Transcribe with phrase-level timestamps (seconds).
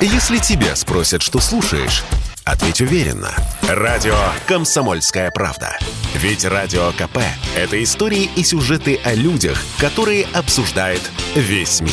[0.00, 2.04] Если тебя спросят, что слушаешь,
[2.44, 3.30] ответь уверенно.
[3.62, 4.14] Радио
[4.46, 5.78] «Комсомольская правда».
[6.14, 7.18] Ведь Радио КП–
[7.56, 11.00] это истории и сюжеты о людях, которые обсуждает
[11.34, 11.92] весь мир.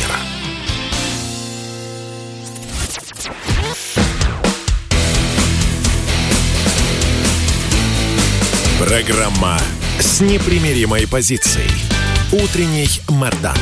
[8.85, 9.58] Программа
[9.99, 11.72] с непримиримой позицией.
[12.33, 13.58] Утренний Мордан.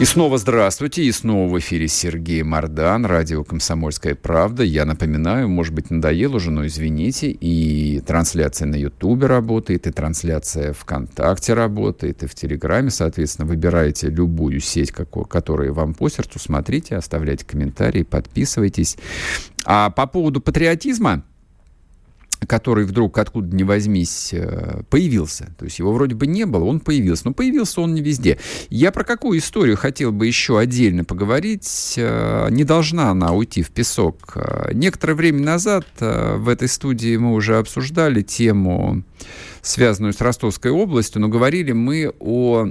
[0.00, 4.62] И снова здравствуйте, и снова в эфире Сергей Мордан, радио «Комсомольская правда».
[4.62, 10.72] Я напоминаю, может быть, надоел уже, но извините, и трансляция на Ютубе работает, и трансляция
[10.72, 16.96] ВКонтакте работает, и в Телеграме, соответственно, выбирайте любую сеть, какую, которая вам по сердцу, смотрите,
[16.96, 18.96] оставляйте комментарии, подписывайтесь.
[19.66, 21.24] А по поводу патриотизма,
[22.46, 25.54] который вдруг откуда ни возьмись э, появился.
[25.58, 27.26] То есть его вроде бы не было, он появился.
[27.26, 28.38] Но появился он не везде.
[28.70, 31.94] Я про какую историю хотел бы еще отдельно поговорить.
[31.96, 34.32] Э, не должна она уйти в песок.
[34.36, 39.02] Э, некоторое время назад в этой студии мы уже обсуждали тему,
[39.62, 42.68] связанную с Ростовской областью, но говорили мы о,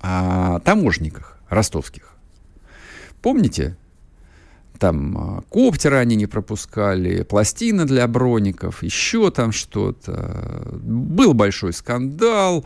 [0.00, 2.10] о таможниках ростовских.
[3.22, 3.76] Помните,
[4.80, 10.66] там а, коптеры они не пропускали, пластины для броников, еще там что-то.
[10.82, 12.64] Был большой скандал,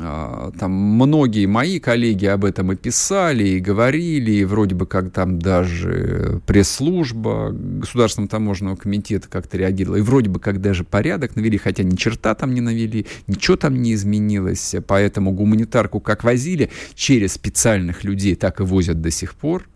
[0.00, 5.12] а, там многие мои коллеги об этом и писали, и говорили, и вроде бы как
[5.12, 11.58] там даже пресс-служба Государственного таможенного комитета как-то реагировала, и вроде бы как даже порядок навели,
[11.58, 17.34] хотя ни черта там не навели, ничего там не изменилось, поэтому гуманитарку как возили через
[17.34, 19.68] специальных людей, так и возят до сих пор,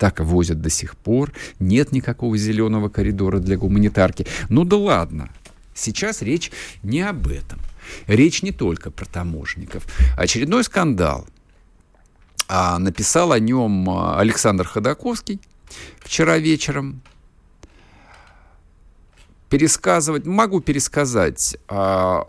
[0.00, 1.30] так возят до сих пор.
[1.58, 4.26] Нет никакого зеленого коридора для гуманитарки.
[4.48, 5.28] Ну да ладно.
[5.74, 6.50] Сейчас речь
[6.82, 7.58] не об этом.
[8.06, 9.86] Речь не только про таможников.
[10.16, 11.26] Очередной скандал.
[12.48, 15.38] А, написал о нем а, Александр Ходаковский
[15.98, 17.02] вчера вечером.
[19.50, 21.58] Пересказывать, могу пересказать.
[21.68, 22.26] А,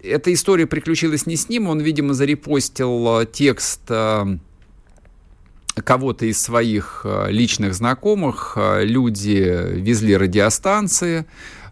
[0.00, 3.80] эта история приключилась не с ним, он, видимо, зарепостил а, текст
[5.74, 11.26] кого-то из своих э, личных знакомых э, люди везли радиостанции,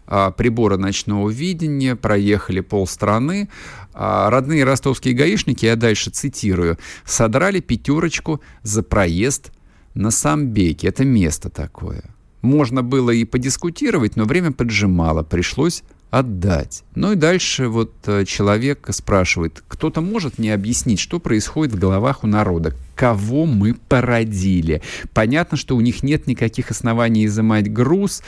[0.07, 3.49] э, приборы ночного видения, проехали полстраны.
[3.93, 9.51] Родные ростовские гаишники, я дальше цитирую, содрали пятерочку за проезд
[9.95, 10.89] на Самбеке.
[10.89, 12.03] Это место такое.
[12.43, 16.83] Можно было и подискутировать, но время поджимало, пришлось отдать.
[16.95, 22.23] Ну и дальше вот э, человек спрашивает, кто-то может мне объяснить, что происходит в головах
[22.23, 22.73] у народа?
[22.95, 24.81] Кого мы породили?
[25.13, 28.23] Понятно, что у них нет никаких оснований изымать груз,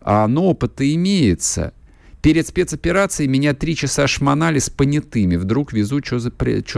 [0.00, 1.72] а, но опыт имеется.
[2.20, 5.36] Перед спецоперацией меня три часа шмонали с понятыми.
[5.36, 6.20] Вдруг везу, что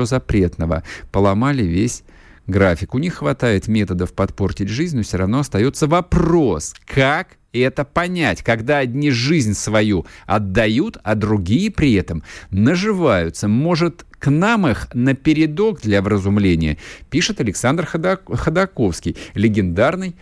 [0.06, 0.84] запретного.
[1.12, 2.02] Поломали весь
[2.46, 2.94] график.
[2.94, 8.78] У них хватает методов подпортить жизнь, но все равно остается вопрос, как это понять, когда
[8.78, 13.48] одни жизнь свою отдают, а другие при этом наживаются.
[13.48, 16.78] Может, к нам их на передок для вразумления,
[17.10, 20.16] пишет Александр Ходаковский, легендарный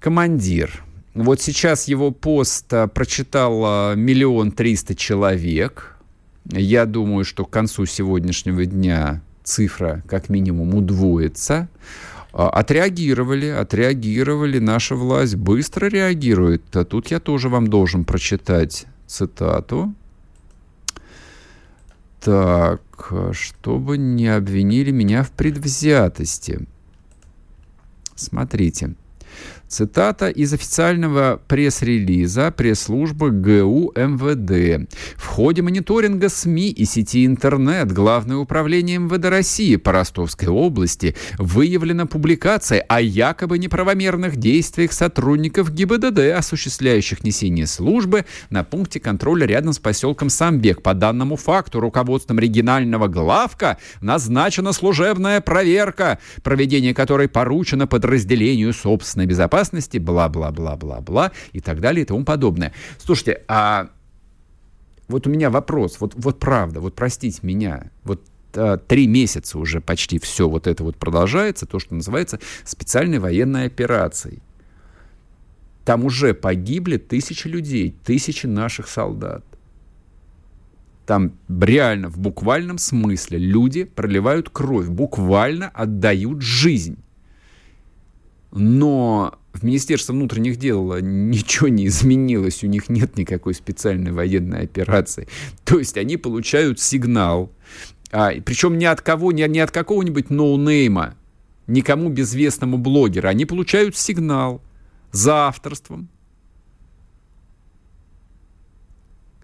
[0.00, 0.84] командир.
[1.14, 5.96] Вот сейчас его пост а, прочитал миллион триста человек.
[6.50, 11.68] Я думаю, что к концу сегодняшнего дня цифра как минимум удвоится.
[12.32, 16.76] А, отреагировали, отреагировали, наша власть быстро реагирует.
[16.76, 19.94] А тут я тоже вам должен прочитать цитату.
[22.20, 22.80] Так,
[23.32, 26.66] чтобы не обвинили меня в предвзятости.
[28.14, 28.94] Смотрите.
[29.72, 34.86] Цитата из официального пресс-релиза пресс-службы ГУ МВД.
[35.16, 42.04] В ходе мониторинга СМИ и сети интернет Главное управление МВД России по Ростовской области выявлена
[42.04, 49.78] публикация о якобы неправомерных действиях сотрудников ГИБДД, осуществляющих несение службы на пункте контроля рядом с
[49.78, 50.82] поселком Самбек.
[50.82, 59.61] По данному факту руководством регионального главка назначена служебная проверка, проведение которой поручено подразделению собственной безопасности
[59.62, 62.72] безопасности, бла-бла-бла-бла-бла и так далее и тому подобное.
[62.98, 63.88] Слушайте, а
[65.08, 68.22] вот у меня вопрос, вот, вот правда, вот простите меня, вот
[68.54, 73.66] а, три месяца уже почти все вот это вот продолжается, то, что называется специальной военной
[73.66, 74.40] операцией.
[75.84, 79.44] Там уже погибли тысячи людей, тысячи наших солдат.
[81.06, 86.96] Там реально, в буквальном смысле, люди проливают кровь, буквально отдают жизнь.
[88.52, 95.28] Но в Министерстве внутренних дел ничего не изменилось, у них нет никакой специальной военной операции.
[95.64, 97.52] То есть они получают сигнал,
[98.10, 101.14] а, причем не от кого, не, не от какого-нибудь ноунейма,
[101.66, 103.28] никому безвестному блогеру.
[103.28, 104.62] Они получают сигнал
[105.12, 106.08] за авторством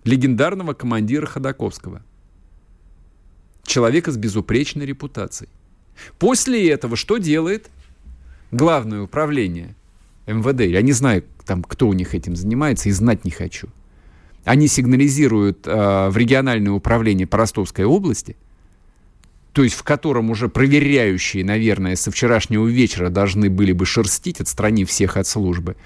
[0.05, 2.03] легендарного командира Ходаковского.
[3.63, 5.51] Человека с безупречной репутацией.
[6.19, 7.71] После этого что делает
[8.51, 9.75] главное управление
[10.29, 10.61] МВД?
[10.61, 13.69] Я не знаю, там, кто у них этим занимается, и знать не хочу.
[14.45, 18.37] Они сигнализируют э, в региональное управление по Ростовской области,
[19.53, 24.89] то есть в котором уже проверяющие, наверное, со вчерашнего вечера должны были бы шерстить, отстранив
[24.89, 25.77] всех от службы.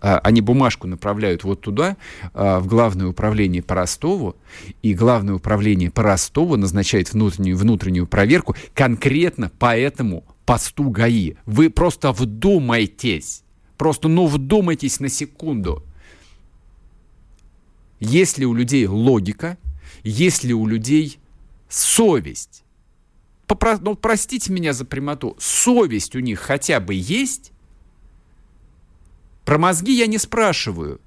[0.00, 1.96] Э, они бумажку направляют вот туда,
[2.32, 4.36] э, в Главное управление по Ростову,
[4.82, 11.34] и Главное управление по Ростову назначает внутреннюю, внутреннюю проверку конкретно по этому посту ГАИ.
[11.44, 13.42] Вы просто вдумайтесь.
[13.76, 15.82] Просто, ну, вдумайтесь на секунду.
[18.00, 19.58] Есть ли у людей логика,
[20.02, 21.18] есть ли у людей
[21.68, 22.64] совесть?
[23.46, 23.78] Попро...
[23.80, 27.52] Ну, простите меня за прямоту, совесть у них хотя бы есть?
[29.44, 31.00] Про мозги я не спрашиваю.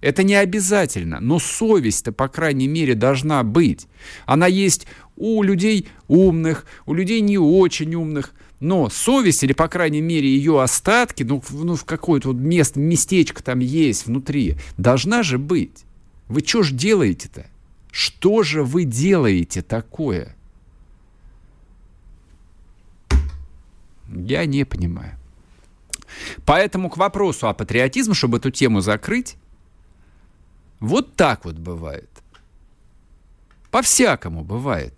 [0.00, 3.86] Это не обязательно, но совесть-то, по крайней мере, должна быть.
[4.26, 4.86] Она есть
[5.16, 8.34] у людей умных, у людей не очень умных,
[8.64, 13.42] но совесть, или, по крайней мере, ее остатки, ну, ну в какое-то вот место, местечко
[13.42, 15.84] там есть внутри, должна же быть.
[16.28, 17.46] Вы что же делаете-то?
[17.90, 20.34] Что же вы делаете такое?
[24.08, 25.18] Я не понимаю.
[26.46, 29.36] Поэтому к вопросу о патриотизме, чтобы эту тему закрыть,
[30.80, 32.08] вот так вот бывает.
[33.70, 34.94] По-всякому бывает.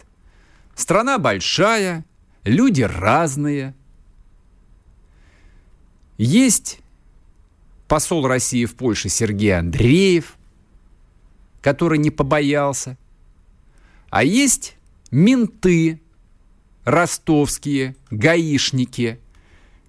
[0.77, 2.05] Страна большая,
[2.47, 3.75] люди разные.
[6.17, 6.79] Есть
[7.89, 10.37] посол России в Польше Сергей Андреев,
[11.61, 12.97] который не побоялся.
[14.09, 14.77] А есть
[15.11, 16.01] менты
[16.85, 19.19] ростовские, гаишники,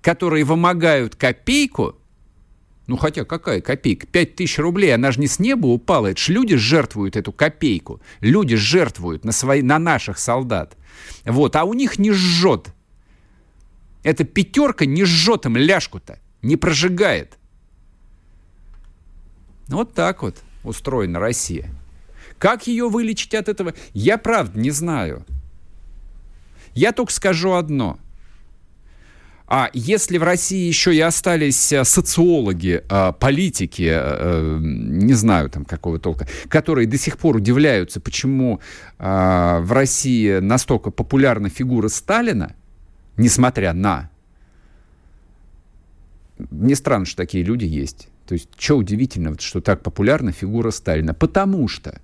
[0.02, 1.96] которые вымогают копейку,
[2.88, 4.08] ну хотя какая копейка?
[4.08, 6.08] Пять тысяч рублей, она же не с неба упала.
[6.08, 8.02] Это ж люди жертвуют эту копейку.
[8.22, 10.78] Люди жертвуют на, свои, на наших солдат.
[11.26, 12.74] Вот, а у них не жжет.
[14.04, 17.38] Эта пятерка не жжет им ляжку-то, не прожигает.
[19.68, 21.70] Вот так вот устроена Россия.
[22.38, 25.26] Как ее вылечить от этого, я правда не знаю.
[26.74, 28.00] Я только скажу одно.
[29.50, 35.64] А если в России еще и остались э, социологи, э, политики, э, не знаю там
[35.64, 38.60] какого толка, которые до сих пор удивляются, почему
[39.00, 42.56] в России настолько популярна фигура Сталина,
[43.16, 44.10] несмотря на...
[46.50, 48.10] Мне странно, что такие люди есть.
[48.28, 51.14] То есть, что удивительного, что так популярна фигура Сталина?
[51.14, 52.02] Потому что,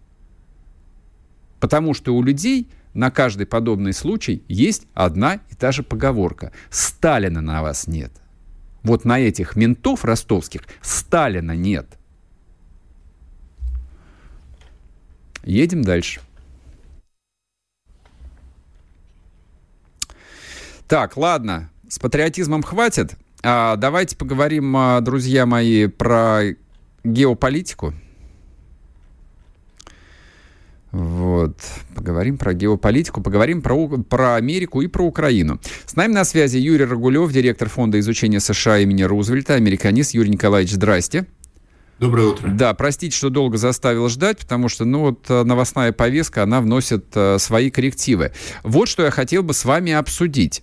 [1.60, 6.52] потому что у людей на каждый подобный случай есть одна и та же поговорка.
[6.70, 8.12] Сталина на вас нет.
[8.84, 11.98] Вот на этих ментов ростовских Сталина нет.
[15.44, 16.22] Едем дальше.
[20.88, 23.16] Так, ладно, с патриотизмом хватит.
[23.42, 26.44] А, давайте поговорим, а, друзья мои, про
[27.04, 27.94] геополитику.
[30.94, 31.58] Вот.
[31.96, 35.60] Поговорим про геополитику, поговорим про, про Америку и про Украину.
[35.86, 40.14] С нами на связи Юрий Рагулев, директор Фонда изучения США имени Рузвельта, американист.
[40.14, 41.26] Юрий Николаевич, здрасте.
[41.98, 42.48] Доброе утро.
[42.48, 47.06] Да, простите, что долго заставил ждать, потому что, ну, вот э, новостная повестка, она вносит
[47.16, 48.32] э, свои коррективы.
[48.64, 50.62] Вот что я хотел бы с вами обсудить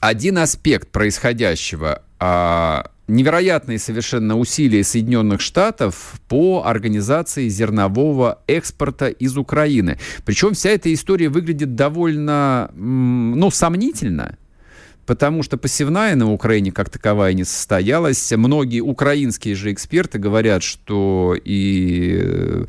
[0.00, 9.98] один аспект происходящего, а, невероятные совершенно усилия Соединенных Штатов по организации зернового экспорта из Украины.
[10.24, 14.36] Причем вся эта история выглядит довольно, ну, сомнительно
[15.06, 18.32] потому что посевная на Украине как таковая не состоялась.
[18.32, 22.64] Многие украинские же эксперты говорят, что и э,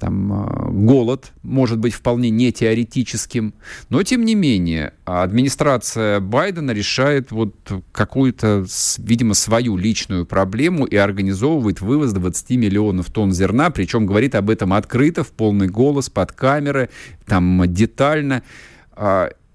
[0.00, 3.54] там, э, голод может быть вполне не теоретическим.
[3.90, 7.54] Но, тем не менее, администрация Байдена решает вот
[7.92, 8.66] какую-то,
[8.98, 14.72] видимо, свою личную проблему и организовывает вывоз 20 миллионов тонн зерна, причем говорит об этом
[14.72, 16.90] открыто, в полный голос, под камеры,
[17.26, 18.42] там детально.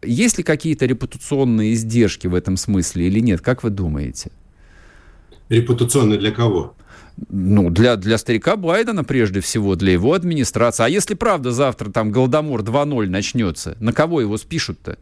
[0.01, 3.41] Есть ли какие-то репутационные издержки в этом смысле или нет?
[3.41, 4.31] Как вы думаете?
[5.49, 6.75] Репутационные для кого?
[7.29, 10.83] Ну, для, для старика Байдена прежде всего, для его администрации.
[10.83, 14.97] А если правда завтра там Голодомор 2.0 начнется, на кого его спишут-то?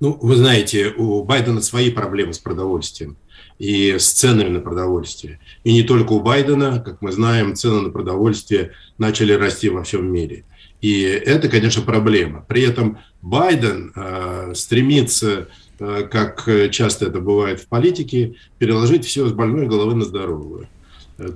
[0.00, 3.16] Ну, вы знаете, у Байдена свои проблемы с продовольствием
[3.58, 5.40] и с ценами на продовольствие.
[5.64, 10.06] И не только у Байдена, как мы знаем, цены на продовольствие начали расти во всем
[10.06, 10.44] мире.
[10.80, 12.44] И это, конечно, проблема.
[12.48, 19.68] При этом Байден э, стремится как часто это бывает в политике, переложить все с больной
[19.68, 20.66] головы на здоровую.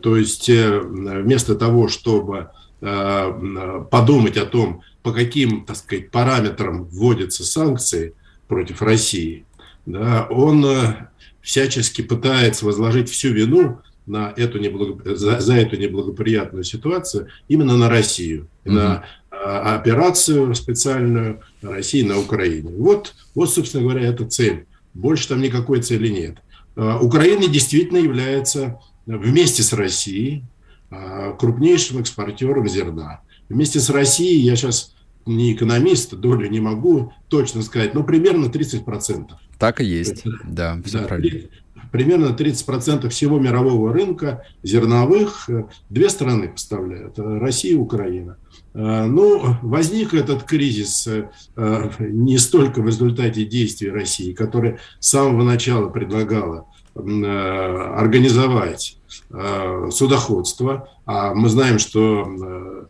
[0.02, 2.48] То есть вместо того, чтобы
[2.80, 8.14] подумать о том, по каким, так сказать, параметрам вводятся санкции
[8.48, 9.44] против России,
[9.86, 10.66] да, он
[11.40, 15.02] всячески пытается возложить всю вину на эту неблагоп...
[15.04, 18.72] за, за эту неблагоприятную ситуацию именно на Россию, mm-hmm.
[18.72, 22.70] на операцию специальную России на Украине.
[22.76, 24.66] Вот, вот, собственно говоря, эта цель.
[24.94, 26.36] Больше там никакой цели нет.
[26.76, 30.44] А, Украина действительно является вместе с Россией
[30.90, 33.20] а, крупнейшим экспортером зерна.
[33.48, 39.30] Вместе с Россией, я сейчас не экономист, долю не могу точно сказать, но примерно 30%.
[39.58, 41.48] Так и есть, да, все да, правильно
[41.92, 48.38] примерно 30% всего мирового рынка зерновых э, две страны поставляют, э, Россия и Украина.
[48.74, 51.08] Э, ну, возник этот кризис
[51.98, 58.98] не столько в результате действий России, которая с самого начала предлагала организовать
[59.90, 62.86] судоходство, а мы знаем, что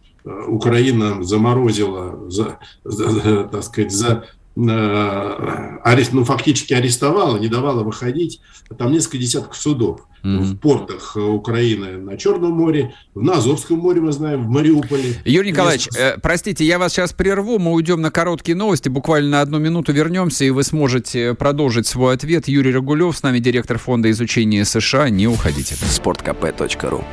[0.49, 4.23] Украина заморозила, за, так сказать, за Э,
[4.55, 8.41] арест, ну, фактически арестовала, не давала выходить.
[8.77, 10.43] Там несколько десятков судов mm-hmm.
[10.43, 15.15] в портах Украины на Черном море, на Азовском море, мы знаем, в Мариуполе.
[15.25, 16.03] Юрий Николаевич, несколько...
[16.03, 19.93] э, простите, я вас сейчас прерву, мы уйдем на короткие новости, буквально на одну минуту
[19.93, 22.49] вернемся, и вы сможете продолжить свой ответ.
[22.49, 25.75] Юрий Рагулев, с нами директор фонда изучения США, не уходите.
[25.75, 27.05] Спорткп.ру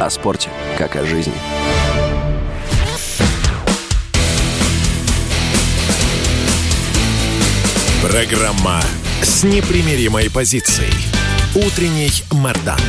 [0.00, 1.34] О спорте, как о жизни.
[8.02, 8.80] Программа
[9.20, 10.90] с непримиримой позицией.
[11.54, 12.80] Утренний Мордан.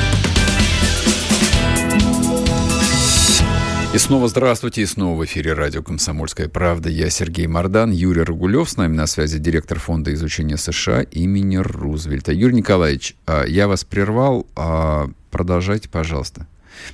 [3.94, 6.88] И снова здравствуйте, и снова в эфире радио «Комсомольская правда».
[6.88, 12.32] Я Сергей Мордан, Юрий Рагулев, с нами на связи директор фонда изучения США имени Рузвельта.
[12.32, 16.48] Юрий Николаевич, а, я вас прервал, а, продолжайте, пожалуйста.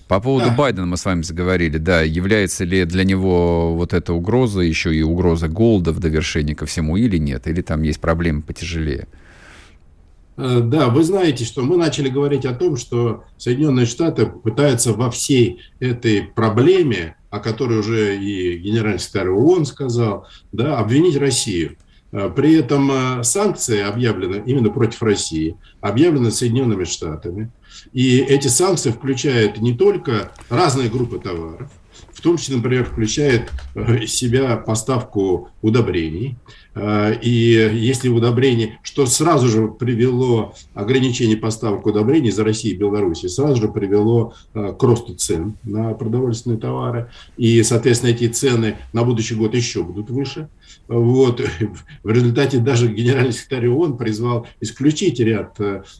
[0.08, 0.56] По поводу да.
[0.56, 5.01] Байдена мы с вами заговорили, да, является ли для него вот эта угроза еще и
[5.01, 9.08] угроза голода в довершении ко всему или нет, или там есть проблемы потяжелее?
[10.38, 15.10] Э, да, вы знаете, что мы начали говорить о том, что Соединенные Штаты пытаются во
[15.10, 21.75] всей этой проблеме, о которой уже и генеральный секретарь ООН сказал, да, обвинить Россию.
[22.12, 27.51] Э, при этом э, санкции объявлены именно против России, объявлены Соединенными Штатами.
[27.94, 31.70] И эти санкции включают не только разные группы товаров,
[32.14, 36.36] в том числе, например, включает э, себя поставку удобрений.
[36.78, 43.30] Э, и если удобрение, что сразу же привело ограничение поставок удобрений за Россию и Белоруссию,
[43.30, 47.10] сразу же привело э, к росту цен на продовольственные товары.
[47.38, 50.50] И, соответственно, эти цены на будущий год еще будут выше.
[50.88, 51.42] Вот.
[52.04, 55.58] В результате даже генеральный секретарь ООН призвал исключить ряд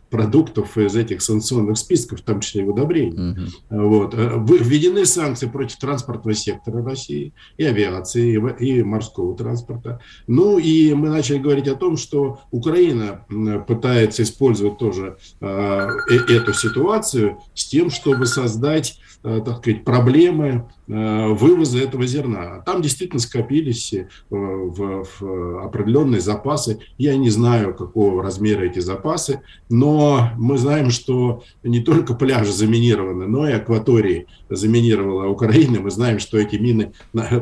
[0.10, 3.32] продуктов из этих санкционных списков, в том числе и удобрений.
[3.32, 3.88] Угу.
[3.88, 4.14] Вот.
[4.14, 10.00] Введены санкции против транспортного сектора России, и авиации, и морского транспорта.
[10.28, 13.26] Ну и мы начали говорить о том, что Украина
[13.68, 15.88] пытается использовать тоже э,
[16.30, 22.62] эту ситуацию с тем, чтобы создать Э, так сказать, проблемы вывоза этого зерна.
[22.66, 26.80] Там действительно скопились э, в, в определенные запасы.
[26.98, 33.28] Я не знаю, какого размера эти запасы, но мы знаем, что не только пляжи заминированы,
[33.28, 35.82] но и акватории заминировала Украина.
[35.82, 36.94] Мы знаем, что эти мины,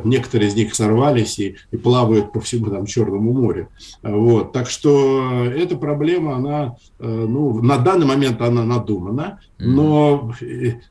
[0.03, 3.69] некоторые из них сорвались и, и плавают по всему там Черному морю.
[4.01, 4.53] Вот.
[4.53, 10.33] Так что эта проблема, она, ну, на данный момент она надумана, но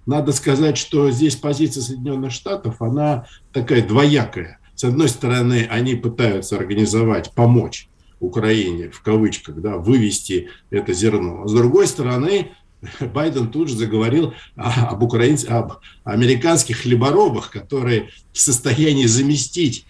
[0.06, 2.43] надо сказать, что здесь позиция Соединенных Штатов,
[2.80, 4.58] она такая двоякая.
[4.74, 7.88] С одной стороны, они пытаются организовать, помочь
[8.20, 11.46] Украине, в кавычках, да, вывести это зерно.
[11.46, 12.52] С другой стороны,
[13.00, 15.72] Байден тут же заговорил об, украинцах, об
[16.04, 19.86] американских хлеборобах, которые в состоянии заместить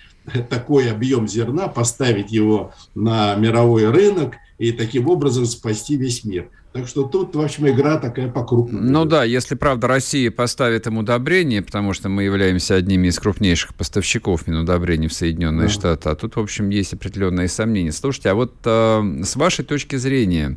[0.48, 6.48] такой объем зерна, поставить его на мировой рынок и таким образом спасти весь мир.
[6.72, 8.84] Так что тут, в общем, игра такая по крупному.
[8.84, 13.74] Ну да, если, правда, Россия поставит им удобрение, потому что мы являемся одними из крупнейших
[13.76, 15.72] поставщиков минудобрений в Соединенные да.
[15.72, 17.92] Штаты, а тут, в общем, есть определенные сомнения.
[17.92, 20.56] Слушайте, а вот э, с вашей точки зрения,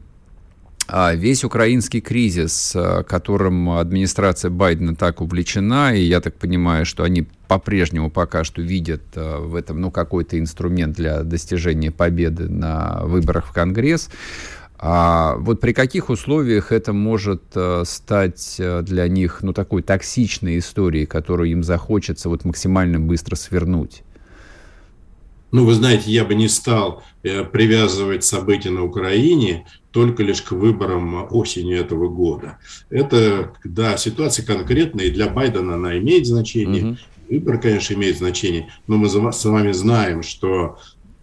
[0.87, 7.27] весь украинский кризис, э, которым администрация Байдена так увлечена, и я так понимаю, что они
[7.47, 13.47] по-прежнему пока что видят э, в этом ну, какой-то инструмент для достижения победы на выборах
[13.47, 14.09] в Конгресс,
[14.79, 21.05] а вот при каких условиях это может э, стать для них, ну, такой токсичной историей,
[21.05, 24.03] которую им захочется вот максимально быстро свернуть?
[25.51, 29.65] Ну, вы знаете, я бы не стал привязывать события на Украине
[29.97, 32.59] только лишь к выборам осенью этого года.
[32.91, 36.97] Это, да, ситуация конкретная, и для Байдена она имеет значение, угу.
[37.31, 40.77] Выбор, конечно, имеет значение, но мы с вами знаем, что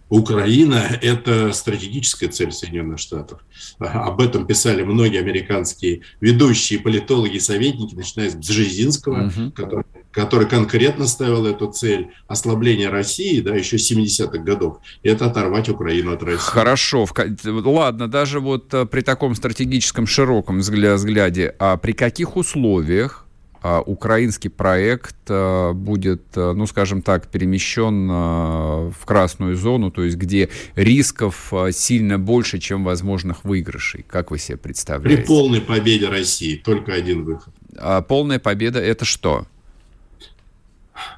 [0.09, 3.39] Украина– это стратегическая цель Соединенных Штатов.
[3.79, 9.51] Об этом писали многие американские ведущие политологи и советники, начиная с Бжезинского, угу.
[9.51, 15.67] который, который конкретно ставил эту цель ослабления России, да, еще 70-х годов, и это оторвать
[15.67, 16.39] Украину от России.
[16.39, 17.05] Хорошо.
[17.43, 23.25] Ладно, даже вот э, при таком стратегическом широком взгляде, а при каких условиях
[23.61, 30.17] а, украинский проект а, будет, а, ну, скажем так, перемещен в красную зону, то есть
[30.17, 34.05] где рисков сильно больше, чем возможных выигрышей.
[34.07, 35.17] Как вы себе представляете?
[35.17, 37.53] При полной победе России только один выход.
[37.77, 39.45] А полная победа– это что?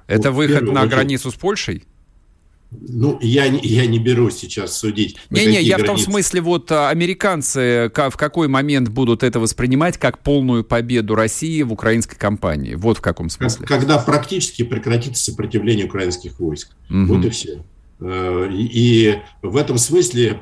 [0.08, 1.84] Это вот выход на границу с Польшей?
[2.70, 5.18] Ну, я, я не беру сейчас судить.
[5.30, 5.84] Не-не, я границы.
[5.84, 11.16] в том смысле, вот а, американцы в какой момент будут это воспринимать как полную победу
[11.16, 12.76] России в украинской кампании?
[12.76, 13.66] Вот в каком смысле.
[13.66, 16.72] Когда практически прекратится сопротивление украинских войск.
[16.90, 17.06] Угу.
[17.06, 17.64] Вот и все.
[18.00, 20.42] Э, и в этом смысле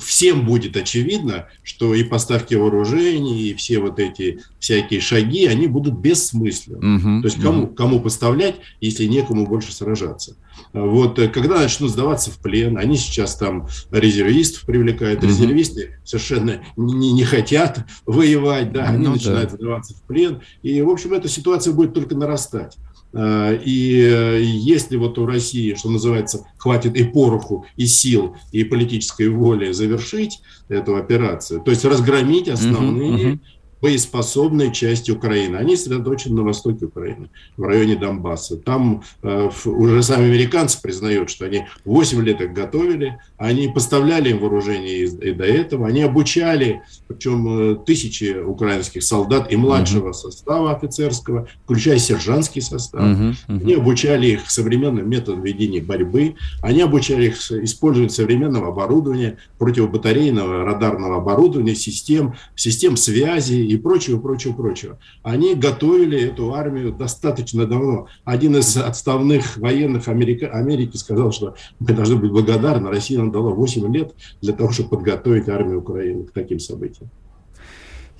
[0.00, 5.98] всем будет очевидно, что и поставки вооружений, и все вот эти всякие шаги, они будут
[5.98, 6.96] бессмысленны.
[6.96, 7.74] Угу, То есть кому, угу.
[7.74, 10.36] кому поставлять, если некому больше сражаться.
[10.72, 15.28] Вот э, когда начнут сдаваться в плен, они сейчас там резервистов привлекают, угу.
[15.28, 19.56] резервисты совершенно не, не хотят воевать, да, они ну, начинают да.
[19.56, 20.40] сдаваться в плен.
[20.62, 22.76] И, в общем, эта ситуация будет только нарастать.
[23.16, 28.62] Э, и э, если вот у России, что называется, хватит и пороху, и сил, и
[28.64, 33.38] политической воли завершить эту операцию, то есть разгромить основные uh-huh, uh-huh
[33.86, 35.54] боеспособной части Украины.
[35.54, 38.56] Они сосредоточены на востоке Украины, в районе Донбасса.
[38.56, 44.40] Там э, уже сами американцы признают, что они 8 лет их готовили, они поставляли им
[44.40, 50.14] вооружение и, и до этого, они обучали, причем э, тысячи украинских солдат и младшего uh-huh.
[50.14, 53.02] состава офицерского, включая сержантский состав.
[53.02, 53.62] Uh-huh, uh-huh.
[53.62, 61.18] Они обучали их современным методам ведения борьбы, они обучали их использовать современного оборудования, противобатарейного радарного
[61.18, 64.98] оборудования, систем, систем связи и прочего, прочего, прочего.
[65.22, 68.08] Они готовили эту армию достаточно давно.
[68.24, 73.50] Один из отставных военных Америка, Америки сказал, что мы должны быть благодарны, Россия нам дала
[73.50, 77.10] 8 лет для того, чтобы подготовить армию Украины к таким событиям.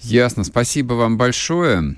[0.01, 0.45] Ясно.
[0.45, 1.97] Спасибо вам большое.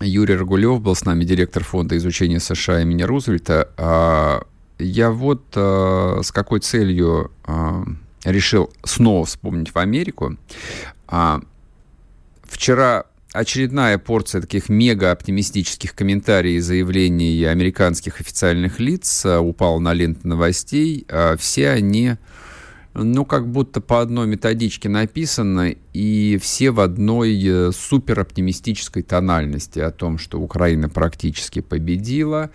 [0.00, 3.70] Юрий Рогулев был с нами, директор фонда изучения США имени Рузвельта.
[3.76, 4.42] А,
[4.78, 7.84] я вот а, с какой целью а,
[8.24, 10.36] решил снова вспомнить в Америку.
[12.48, 13.04] Вчера
[13.36, 21.06] очередная порция таких мега-оптимистических комментариев и заявлений американских официальных лиц а, упала на ленту новостей.
[21.08, 22.14] А, все они,
[22.94, 29.90] ну, как будто по одной методичке написаны, и все в одной э, супероптимистической тональности о
[29.90, 32.50] том, что Украина практически победила,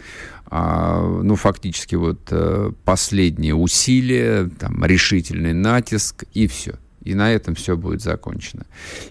[0.47, 7.55] а, ну, фактически вот э, последние усилия, там, решительный натиск, и все и на этом
[7.55, 8.65] все будет закончено.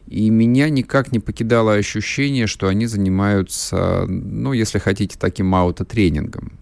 [0.07, 6.60] И меня никак не покидало ощущение, что они занимаются, ну, если хотите, таким аутотренингом.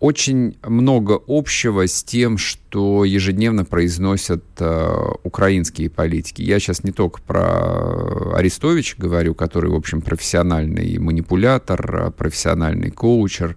[0.00, 6.40] Очень много общего с тем, что ежедневно произносят э, украинские политики.
[6.40, 13.56] Я сейчас не только про Арестовича говорю, который, в общем, профессиональный манипулятор, профессиональный коучер,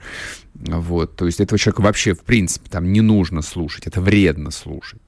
[0.54, 5.03] вот, то есть этого человека вообще, в принципе, там не нужно слушать, это вредно слушать.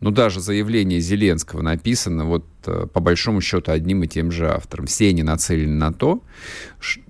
[0.00, 4.86] Ну, даже заявление Зеленского написано вот э, по большому счету одним и тем же автором.
[4.86, 6.22] Все они нацелены на то,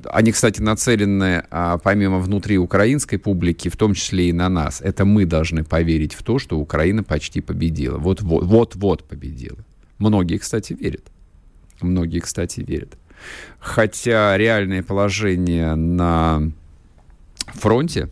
[0.05, 4.81] они, кстати, нацелены а, помимо внутри украинской публики, в том числе и на нас.
[4.81, 7.97] Это мы должны поверить в то, что Украина почти победила.
[7.99, 9.59] Вот-вот победила.
[9.99, 11.05] Многие, кстати, верят.
[11.81, 12.99] Многие, кстати, верят.
[13.61, 16.51] Хотя реальное положение на
[17.55, 18.09] фронте,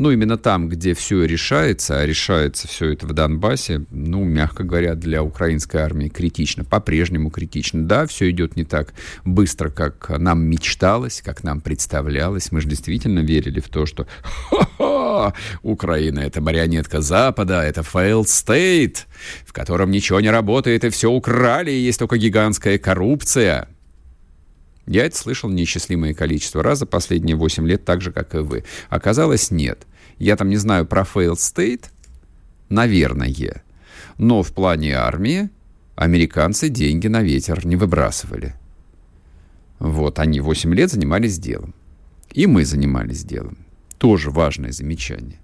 [0.00, 4.94] ну, именно там, где все решается, а решается все это в Донбассе, ну, мягко говоря,
[4.94, 7.84] для украинской армии критично, по-прежнему критично.
[7.84, 8.94] Да, все идет не так
[9.26, 12.50] быстро, как нам мечталось, как нам представлялось.
[12.50, 14.06] Мы же действительно верили в то, что
[15.62, 19.04] Украина— это марионетка Запада, это failed state,
[19.44, 23.68] в котором ничего не работает, и все украли, и есть только гигантская коррупция.
[24.86, 28.64] Я это слышал неисчислимое количество раз за последние 8 лет, так же, как и вы.
[28.88, 29.86] Оказалось, нет.
[30.20, 31.86] Я там не знаю про failed state,
[32.68, 33.62] наверное.
[34.18, 35.48] Но в плане армии
[35.96, 38.54] американцы деньги на ветер не выбрасывали.
[39.78, 41.74] Вот, они 8 лет занимались делом.
[42.32, 43.56] И мы занимались делом.
[43.96, 45.40] Тоже важное замечание.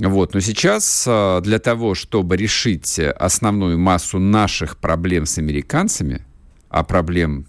[0.00, 0.32] Вот.
[0.32, 6.24] Но сейчас а, для того, чтобы решить основную массу наших проблем с американцами,
[6.70, 7.44] а проблем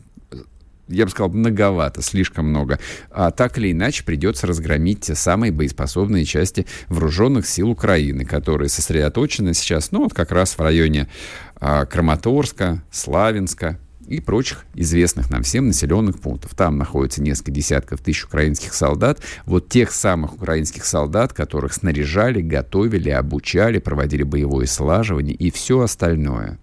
[0.92, 2.80] я бы сказал, многовато, слишком много.
[3.10, 9.54] А так или иначе придется разгромить те самые боеспособные части вооруженных сил Украины, которые сосредоточены
[9.54, 11.10] сейчас, ну, вот как раз в районе
[11.56, 16.54] а, Краматорска, Славянска, и прочих известных нам всем населенных пунктов.
[16.54, 19.22] Там находится несколько десятков тысяч украинских солдат.
[19.46, 26.60] Вот тех самых украинских солдат, которых снаряжали, готовили, обучали, проводили боевое слаживание и все остальное.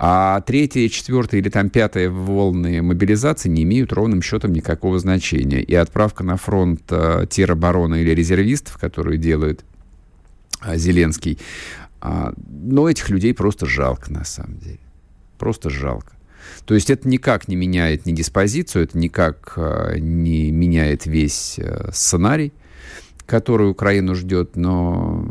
[0.00, 5.60] А третья, четвертая или там пятая волны мобилизации не имеют ровным счетом никакого значения.
[5.60, 9.64] И отправка на фронт э, теробороны или резервистов, которые делают
[10.64, 11.38] э, Зеленский,
[12.00, 14.78] э, но этих людей просто жалко на самом деле.
[15.36, 16.12] Просто жалко.
[16.64, 21.90] То есть это никак не меняет ни диспозицию, это никак э, не меняет весь э,
[21.92, 22.52] сценарий,
[23.26, 25.26] который Украину ждет, но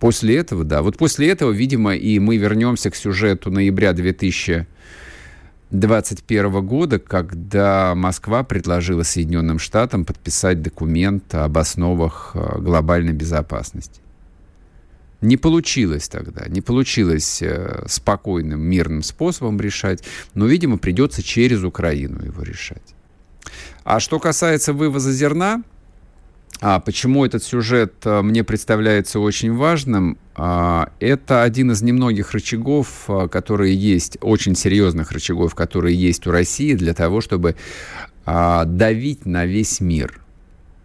[0.00, 0.82] После этого, да.
[0.82, 9.02] Вот после этого, видимо, и мы вернемся к сюжету ноября 2021 года, когда Москва предложила
[9.02, 14.00] Соединенным Штатам подписать документ об основах э, глобальной безопасности.
[15.20, 22.24] Не получилось тогда, не получилось э, спокойным, мирным способом решать, но, видимо, придется через Украину
[22.24, 22.94] его решать.
[23.84, 25.62] А что касается вывоза зерна,
[26.62, 30.18] а почему этот сюжет а, мне представляется очень важным?
[30.34, 36.30] А, это один из немногих рычагов, а, которые есть, очень серьезных рычагов, которые есть у
[36.30, 37.56] России для того, чтобы
[38.26, 40.20] а, давить на весь мир.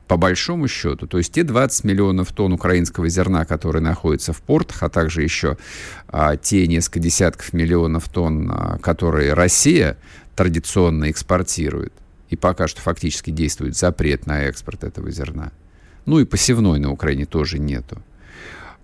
[0.07, 4.81] По большому счету, то есть те 20 миллионов тонн украинского зерна, которые находятся в портах,
[4.83, 5.57] а также еще
[6.07, 9.97] а, те несколько десятков миллионов тонн, которые Россия
[10.37, 11.91] традиционно экспортирует,
[12.29, 15.51] и пока что фактически действует запрет на экспорт этого зерна–
[16.05, 18.01] ну и посевной на Украине тоже нету.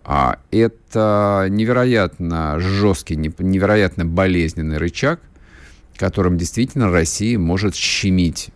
[0.03, 5.21] А это невероятно жесткий, невероятно болезненный рычаг,
[5.95, 8.49] которым действительно Россия может щемить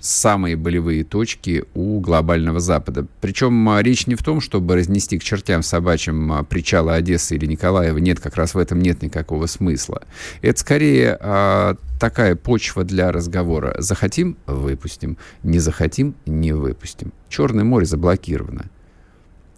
[0.00, 3.06] самые болевые точки у глобального Запада.
[3.20, 7.46] Причем а, речь не в том, чтобы разнести к чертям собачьим а, причалы Одессы или
[7.46, 7.98] Николаева.
[7.98, 10.02] Нет, как раз в этом нет никакого смысла.
[10.42, 13.74] Это скорее а, такая почва для разговора.
[13.78, 15.16] Захотим– выпустим.
[15.42, 17.12] Не захотим– не выпустим.
[17.28, 18.66] Черное море заблокировано.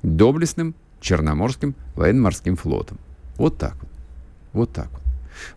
[0.02, 2.98] Доблестным Черноморским военно-морским флотом.
[3.36, 3.90] Вот так вот.
[4.52, 4.97] Вот так вот.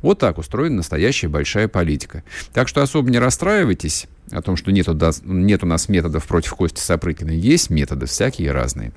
[0.02, 2.24] Вот так устроена настоящая большая политика.
[2.54, 4.88] Так что особо не расстраивайтесь о том, что нет,
[5.24, 7.32] нет у нас методов против Кости Сапрыкина.
[7.32, 8.92] Есть методы всякие разные.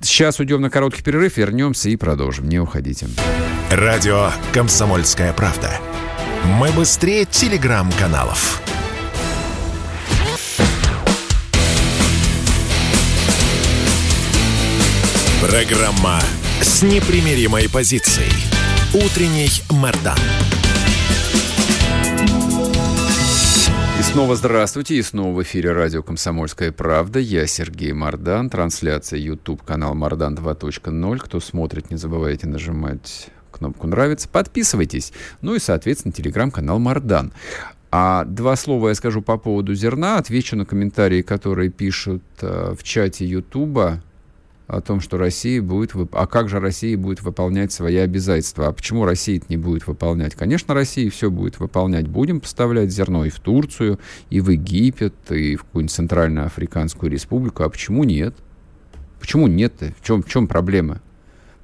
[0.00, 2.48] Сейчас уйдем на короткий перерыв, вернемся и продолжим.
[2.48, 3.06] Не уходите.
[3.70, 5.70] Радио «Комсомольская правда».
[6.58, 8.60] Мы быстрее телеграм-каналов.
[15.40, 16.20] Программа
[16.60, 18.53] с непримиримой позицией.
[18.94, 20.16] Утренний Мордан.
[23.98, 27.18] И снова здравствуйте, и снова в эфире радио «Комсомольская правда».
[27.18, 31.18] Я Сергей Мордан, трансляция YouTube канал Мордан 2.0.
[31.18, 35.12] Кто смотрит, не забывайте нажимать кнопку «Нравится», подписывайтесь.
[35.40, 37.32] Ну и, соответственно, телеграм-канал Мордан.
[37.90, 42.84] А два слова я скажу по поводу зерна, отвечу на комментарии, которые пишут э, в
[42.84, 44.00] чате Ютуба
[44.66, 45.92] о том, что Россия будет...
[46.12, 48.68] А как же Россия будет выполнять свои обязательства?
[48.68, 50.34] А почему Россия это не будет выполнять?
[50.34, 52.08] Конечно, Россия все будет выполнять.
[52.08, 53.98] Будем поставлять зерно и в Турцию,
[54.30, 57.62] и в Египет, и в какую-нибудь Центральную Африканскую Республику.
[57.62, 58.34] А почему нет?
[59.20, 59.92] Почему нет-то?
[60.00, 61.00] В чем, в чем проблема?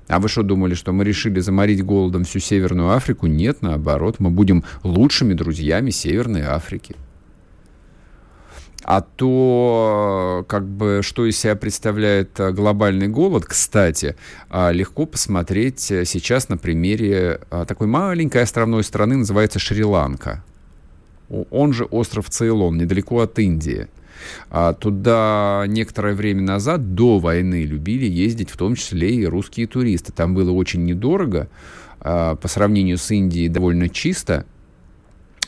[0.08, 3.26] А вы что думали, что мы решили заморить голодом всю Северную Африку?
[3.26, 6.96] Нет, наоборот, мы будем лучшими друзьями Северной Африки.
[8.82, 14.16] А то, как бы, что из себя представляет э, глобальный голод, кстати,
[14.48, 20.42] а, легко посмотреть э, сейчас на примере такой маленькой островной страны, называется Шри-Ланка.
[21.28, 23.88] Он же остров Цейлон, недалеко от Индии.
[24.50, 30.12] А туда некоторое время назад, до войны, любили ездить в том числе и русские туристы.
[30.12, 31.48] Там было очень недорого,
[32.00, 34.44] по сравнению с Индией довольно чисто,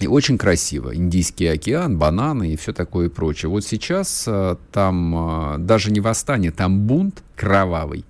[0.02, 0.94] и очень красиво.
[0.94, 3.48] Индийский океан, бананы и все такое прочее.
[3.48, 8.04] Вот сейчас а, там а, даже не восстание, там бунт кровавый.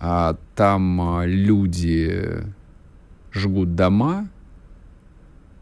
[0.00, 2.44] А, там а, люди
[3.32, 4.28] жгут дома,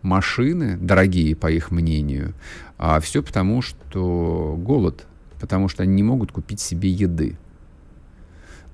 [0.03, 2.35] машины, дорогие, по их мнению.
[2.79, 5.07] А все потому, что голод,
[5.41, 7.37] потому что они не могут купить себе еды.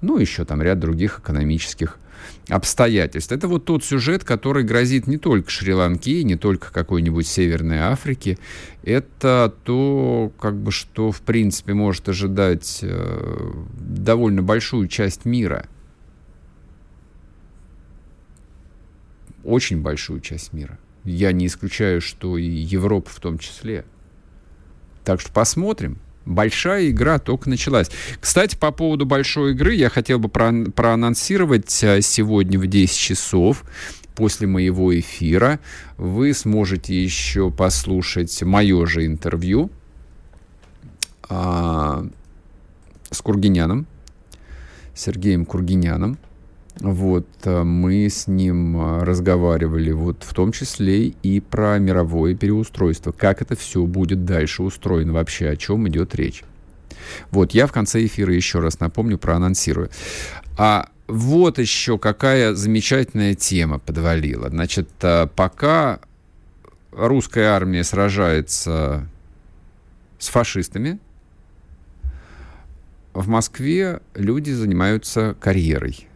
[0.01, 1.99] Ну, еще там ряд других экономических
[2.49, 3.33] обстоятельств.
[3.33, 8.39] Это вот тот сюжет, который грозит не только Шри-Ланке, не только какой-нибудь Северной Африке.
[8.83, 15.67] Это то, как бы, что, в принципе, может ожидать э, довольно большую часть мира.
[19.43, 20.79] Очень большую часть мира.
[21.05, 23.85] Я не исключаю, что и Европа в том числе.
[25.05, 25.99] Так что посмотрим.
[26.27, 27.89] Большая игра только началась.
[28.21, 33.65] Кстати, по поводу большой игры я хотел бы про проанонсировать э, сегодня в 10 часов
[34.17, 35.61] после моего эфира
[35.99, 39.71] вы сможете еще послушать мое же интервью
[41.29, 42.07] а,
[43.11, 43.87] с Кургиняном,
[44.95, 46.19] Сергеем Кургиняном.
[46.81, 53.13] Вот, э, мы с ним э, разговаривали вот в том числе и про мировое переустройство,
[53.13, 56.45] как это все будет дальше устроено вообще, о чем идет речь.
[57.31, 59.91] Вот, я в конце эфира еще раз напомню, проанонсирую.
[60.59, 64.51] А вот еще какая замечательная тема подвалила.
[64.51, 66.01] Значит, э, пока
[66.93, 69.09] русская армия сражается
[70.19, 70.99] с фашистами,
[73.15, 76.07] в Москве люди занимаются карьерой.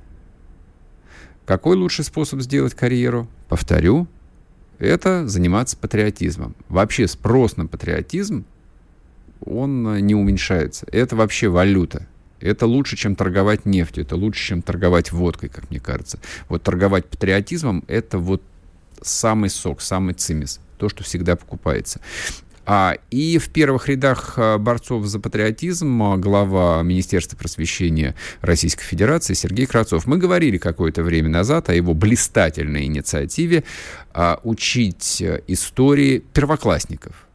[1.50, 3.26] Какой лучший способ сделать карьеру?
[3.48, 4.06] Повторю,
[4.78, 6.54] это заниматься патриотизмом.
[6.68, 8.44] Вообще спрос на патриотизм,
[9.44, 10.86] он не уменьшается.
[10.92, 12.06] Это вообще валюта.
[12.38, 16.20] Это лучше, чем торговать нефтью, это лучше, чем торговать водкой, как мне кажется.
[16.48, 18.44] Вот торговать патриотизмом– это вот
[19.02, 22.00] самый сок, самый цимис, то, что всегда покупается.
[22.72, 29.34] А, и в первых рядах а, борцов за патриотизм а, глава Министерства просвещения Российской Федерации
[29.34, 30.06] Сергей Кравцов.
[30.06, 33.64] Мы говорили какое-то время назад о его блистательной инициативе
[34.44, 37.26] учить э, истории первоклассников.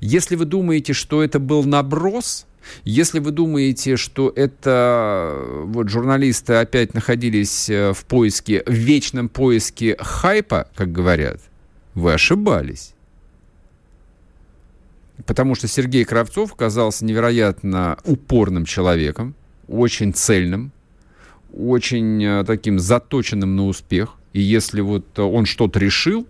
[0.00, 2.46] Если вы думаете, что это был наброс,
[2.84, 9.30] если вы думаете, что это э, вот журналисты опять находились э, в поиске, в вечном
[9.30, 11.40] поиске хайпа, как говорят,
[11.94, 12.94] вы ошибались
[15.26, 19.34] потому что Сергей Кравцов оказался невероятно упорным человеком,
[19.66, 20.72] очень цельным,
[21.52, 24.14] очень э, таким заточенным на успех.
[24.32, 26.26] И если вот он что-то решил,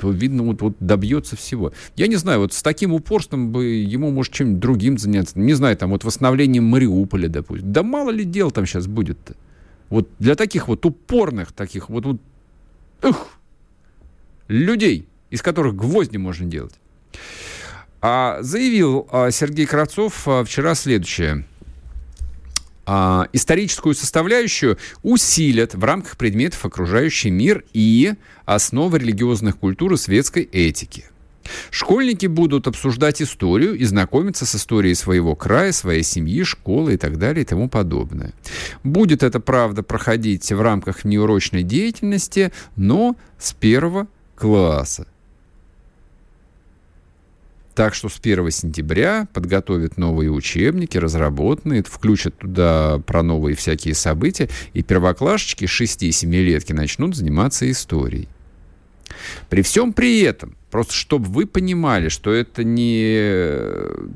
[0.00, 1.72] то, видно, вот, вот добьется всего.
[1.94, 5.38] Я не знаю, вот с таким упорством бы ему, может, чем-нибудь другим заняться.
[5.38, 7.70] Не знаю, там, вот восстановлением Мариуполя, допустим.
[7.70, 9.34] Да мало ли дел там сейчас будет-то.
[9.90, 12.20] Вот для таких вот упорных, таких вот, вот
[13.02, 13.28] ух,
[14.48, 16.74] людей, из которых гвозди можно делать.
[18.00, 21.44] А, заявил а, Сергей Кравцов а, вчера следующее.
[23.32, 28.14] Историческую составляющую усилят в рамках предметов окружающий мир и
[28.46, 31.04] основы религиозных культур и светской этики.
[31.70, 37.18] Школьники будут обсуждать историю и знакомиться с историей своего края, своей семьи, школы и так
[37.18, 38.32] далее и тому подобное.
[38.82, 45.06] Будет это, правда, проходить в рамках неурочной деятельности, но с первого класса.
[47.74, 54.48] Так что с 1 сентября подготовят новые учебники, разработанные, включат туда про новые всякие события,
[54.74, 58.28] и первоклашечки 6-7-летки начнут заниматься историей.
[59.48, 63.58] При всем при этом Просто чтобы вы понимали, что это не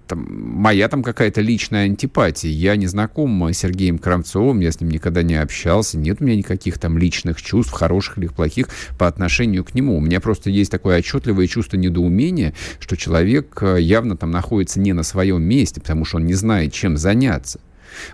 [0.07, 2.51] там, моя там какая-то личная антипатия.
[2.51, 5.99] Я не знаком с Сергеем Крамцовым, я с ним никогда не общался.
[5.99, 9.97] Нет у меня никаких там личных чувств, хороших или плохих, по отношению к нему.
[9.97, 14.93] У меня просто есть такое отчетливое чувство недоумения, что человек э, явно там находится не
[14.93, 17.61] на своем месте, потому что он не знает, чем заняться.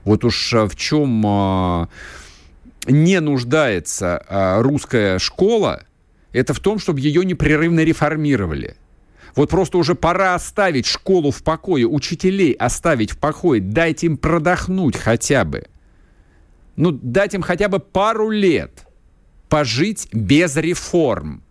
[0.05, 1.87] Вот уж э, в чем э,
[2.87, 4.25] не нуждается
[4.63, 5.83] русская школа,
[6.33, 8.77] это в том, чтобы ее непрерывно реформировали.
[9.37, 14.97] Вот просто уже пора оставить школу в покое, учителей оставить в покое, дайте им продохнуть
[14.97, 15.67] хотя бы.
[16.77, 18.87] Ну, дать им хотя бы пару лет
[19.49, 21.43] пожить без реформ,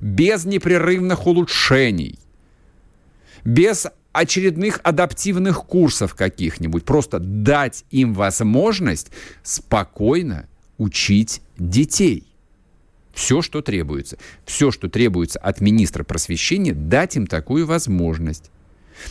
[0.00, 2.18] без непрерывных улучшений,
[3.44, 6.84] без очередных адаптивных курсов каких-нибудь.
[6.84, 9.10] Просто дать им возможность
[9.42, 12.27] спокойно учить детей.
[13.12, 14.18] Все, что требуется.
[14.44, 18.50] Все, что требуется от министра просвещения, дать им такую возможность.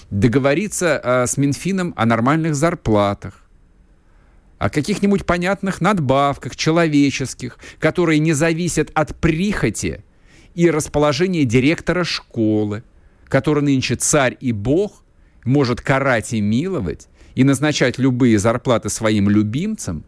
[0.10, 3.44] Договориться а, с Минфином о нормальных зарплатах,
[4.58, 10.04] о каких-нибудь понятных надбавках человеческих, которые не зависят от прихоти
[10.56, 12.84] и расположения директора школы,
[13.26, 15.04] который нынче царь и бог
[15.44, 20.04] может карать и миловать и назначать любые зарплаты своим любимцам,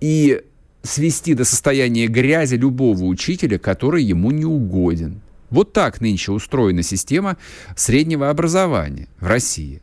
[0.00, 0.42] и
[0.82, 5.20] свести до состояния грязи любого учителя, который ему не угоден.
[5.50, 7.36] Вот так нынче устроена система
[7.76, 9.82] среднего образования в России.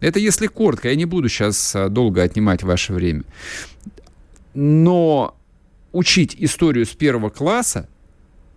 [0.00, 3.24] Это если коротко, я не буду сейчас а, долго отнимать ваше время.
[4.54, 5.36] Но
[5.92, 7.88] учить историю с первого класса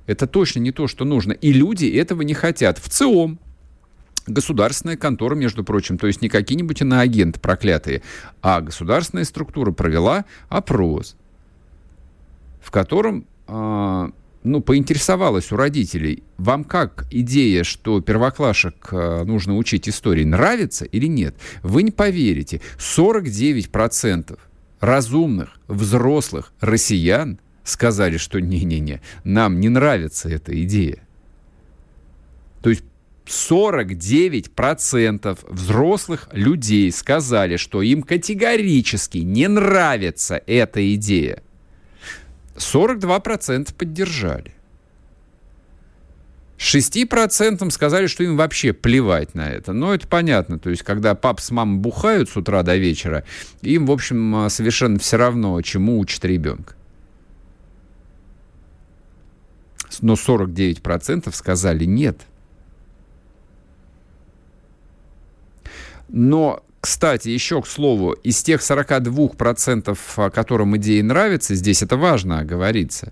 [0.10, 1.34] это точно не то, что нужно.
[1.34, 2.80] И люди этого не хотят.
[2.80, 3.39] В ЦИОМ,
[4.26, 8.02] государственная контора, между прочим, то есть не какие-нибудь иноагенты проклятые,
[8.41, 11.15] а государственная структура провела опрос,
[12.62, 14.10] в котором э,
[14.43, 21.08] ну, поинтересовалась у родителей, вам как идея, что первоклашек э, нужно учить истории, нравится или
[21.08, 21.36] нет?
[21.62, 24.39] Вы не поверите, 49%
[24.80, 31.00] разумных, взрослых россиян сказали, что не-не-не, нам не нравится эта идея.
[32.62, 32.84] То есть
[33.26, 41.43] 49% взрослых людей сказали, что им категорически не нравится эта идея.
[42.60, 44.54] 42% поддержали.
[46.58, 49.72] 6% сказали, что им вообще плевать на это.
[49.72, 50.60] Но это понятно.
[50.60, 53.24] То есть, когда пап с мамой бухают с утра до вечера,
[53.62, 56.76] им, в общем, совершенно все равно, чему учат ребенка.
[60.02, 62.22] Но 49% сказали нет.
[66.10, 73.12] Но, кстати, еще к слову, из тех 42%, которым идеи нравятся, здесь это важно оговориться,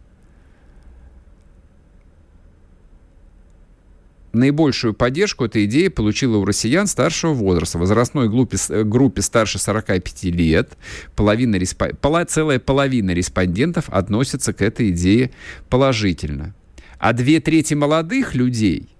[4.32, 7.77] наибольшую поддержку эта идея получила у россиян старшего возраста.
[7.77, 10.77] Возрастной группе, группе старше 45 лет
[11.15, 11.60] половина,
[11.99, 15.32] пола, целая половина респондентов относится к этой идее
[15.69, 16.56] положительно.
[16.99, 18.89] А две трети молодых людей–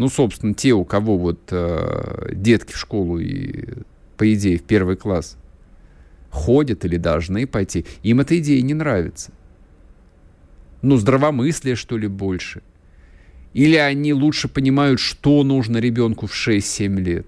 [0.00, 3.66] ну, собственно, те, у кого вот э, детки в школу и,
[4.16, 5.36] по идее, в первый класс
[6.30, 9.30] ходят или должны пойти, им эта идея не нравится.
[10.80, 12.62] Ну, здравомыслие, что ли, больше.
[13.52, 17.26] Или они лучше понимают, что нужно ребенку в 6-7 лет.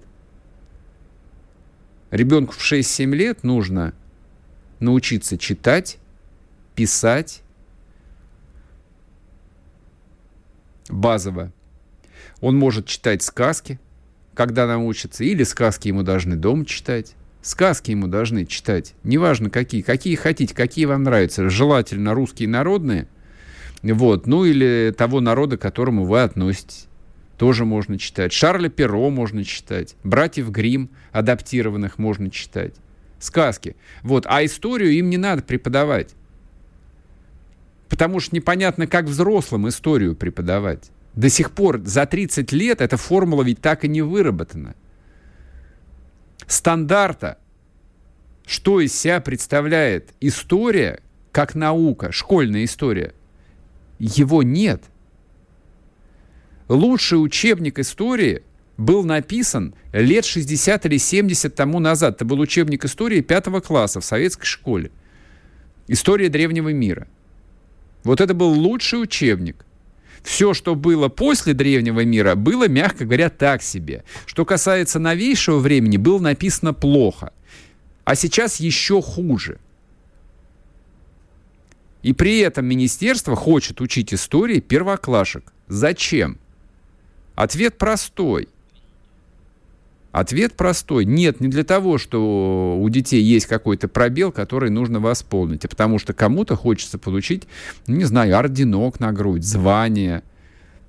[2.09, 3.93] Ребенку в 6-7 лет нужно
[4.79, 5.99] научиться читать,
[6.73, 7.43] писать,
[10.89, 11.53] базово
[12.43, 13.79] он может читать сказки,
[14.33, 17.15] когда научится, или сказки ему должны дома читать.
[17.41, 23.07] Сказки ему должны читать, неважно какие, какие хотите, какие вам нравятся, желательно русские народные,
[23.81, 26.87] вот, ну или того народа, к которому вы относитесь.
[27.37, 28.33] Тоже можно читать.
[28.33, 29.95] Шарля Перо можно читать.
[30.03, 32.73] Братьев Грим адаптированных можно читать.
[33.19, 33.75] Сказки.
[34.03, 34.25] Вот.
[34.27, 36.13] А историю им не надо преподавать.
[37.89, 40.91] Потому что непонятно, как взрослым историю преподавать.
[41.15, 44.75] До сих пор за 30 лет эта формула ведь так и не выработана.
[46.47, 47.37] Стандарта,
[48.45, 53.13] что из себя представляет история, как наука, школьная история,
[53.99, 54.83] его нет.
[56.67, 58.43] Лучший учебник истории
[58.77, 62.15] был написан лет 60 или 70 тому назад.
[62.15, 64.89] Это был учебник истории пятого класса в советской школе.
[65.87, 67.07] История древнего мира.
[68.03, 69.65] Вот это был лучший учебник–
[70.23, 74.03] все, что было после древнего мира, было, мягко говоря, так себе.
[74.25, 77.33] Что касается новейшего времени, было написано плохо.
[78.05, 79.59] А сейчас еще хуже.
[82.01, 85.53] И при этом министерство хочет учить истории первоклашек.
[85.67, 86.37] Зачем?
[87.35, 88.49] Ответ простой.
[90.13, 91.05] Ответ простой.
[91.05, 95.97] Нет, не для того, что у детей есть какой-то пробел, который нужно восполнить, а потому
[95.97, 97.47] что кому-то хочется получить,
[97.87, 100.21] ну, не знаю, орденок на грудь, звание,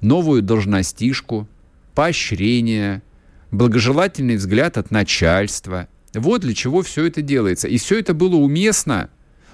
[0.02, 1.48] новую должностишку,
[1.94, 3.02] поощрение,
[3.50, 5.88] благожелательный взгляд от начальства.
[6.12, 7.66] Вот для чего все это делается.
[7.66, 9.08] И все это было уместно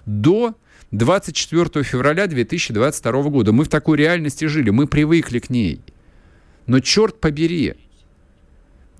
[0.04, 0.56] до
[0.90, 3.52] 24 февраля 2022 года.
[3.52, 5.80] Мы в такой реальности жили, мы привыкли к ней.
[6.66, 7.76] Но черт побери,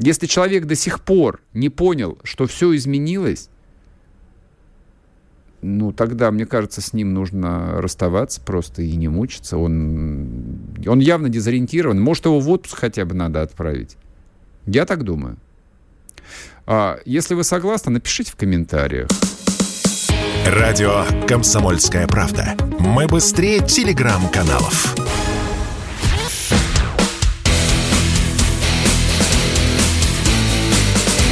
[0.01, 3.51] если человек до сих пор не понял, что все изменилось,
[5.63, 9.59] ну, тогда, мне кажется, с ним нужно расставаться просто и не мучиться.
[9.59, 12.01] Он, он явно дезориентирован.
[12.01, 13.99] Может, его в отпуск хотя бы надо отправить.
[14.65, 15.37] Я так думаю.
[16.65, 19.09] А, если вы согласны, напишите в комментариях.
[20.47, 22.57] Радио «Комсомольская правда».
[22.79, 24.97] Мы быстрее телеграм-каналов.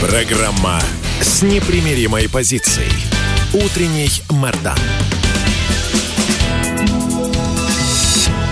[0.01, 0.79] Программа
[1.21, 2.93] с непримиримой позицией.
[3.53, 4.79] Утренний Мордан.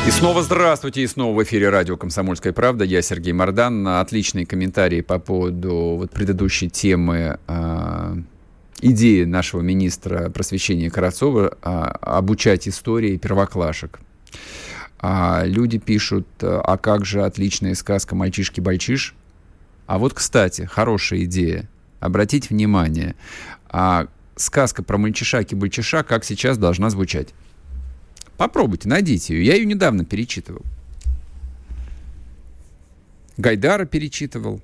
[0.08, 2.84] И снова здравствуйте, и снова в эфире радио «Комсомольская правда».
[2.84, 3.86] Я Сергей Мордан.
[3.86, 8.16] Отличные комментарии по поводу вот предыдущей темы э,
[8.80, 14.00] идеи нашего министра просвещения Карацова э, обучать истории первоклашек.
[14.98, 19.14] А люди пишут, а как же отличная сказка «Мальчишки-бальчиш»?
[19.86, 21.68] А вот, кстати, хорошая идея.
[22.00, 23.14] Обратите внимание,
[23.68, 27.28] а сказка про мальчиша-кибальчиша как сейчас должна звучать?
[28.36, 29.46] Попробуйте, найдите ее.
[29.46, 30.62] Я ее недавно перечитывал.
[33.38, 34.60] Гайдара перечитывал.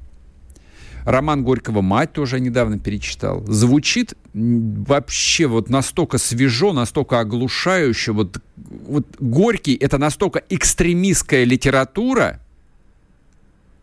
[1.04, 3.44] Роман Горького «Мать» тоже недавно перечитал.
[3.46, 8.12] Звучит вообще вот настолько свежо, настолько оглушающе.
[8.12, 12.40] Вот, вот Горький— это настолько экстремистская литература,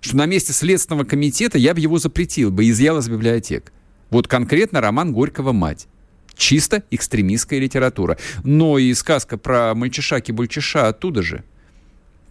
[0.02, 3.72] что на месте Следственного комитета я бы его запретил, бы изъял из библиотек.
[4.10, 5.88] Вот конкретно роман Горького «Мать».
[6.36, 8.18] Чисто экстремистская литература.
[8.44, 11.44] Но и сказка про мальчиша-кибульчиша оттуда же.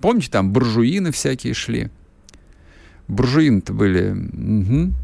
[0.00, 1.90] Помните, там буржуины всякие шли?
[3.06, 4.12] Буржуины-то были...
[4.12, 4.94] Угу.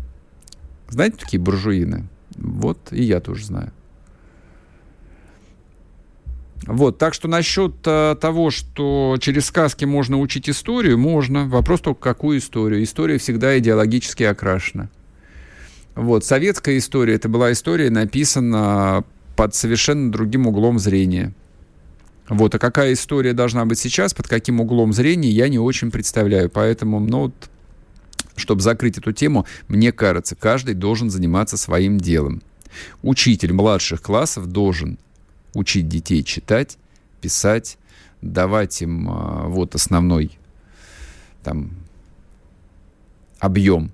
[0.89, 2.07] Знаете, такие буржуины?
[2.37, 3.73] Вот, и я тоже знаю.
[6.67, 11.47] Вот, так что насчет э, того, что через сказки можно учить историю, можно.
[11.47, 12.83] Вопрос только, какую историю.
[12.83, 14.89] История всегда идеологически окрашена.
[15.95, 19.05] Вот, советская история, это была история, написана
[19.37, 21.35] под совершенно другим углом зрения.
[22.29, 26.49] Вот, а какая история должна быть сейчас, под каким углом зрения, я не очень представляю.
[26.49, 27.35] Поэтому, ну, вот,
[28.37, 32.43] чтобы закрыть эту тему, мне кажется, каждый должен заниматься своим делом.
[33.03, 34.99] Учитель младших классов должен
[35.55, 36.79] учить детей читать,
[37.21, 37.79] писать,
[38.21, 40.39] давать им а, вот основной
[41.43, 41.73] там
[43.39, 43.93] объем